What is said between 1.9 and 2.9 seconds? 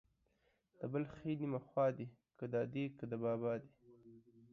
دي، که د ادې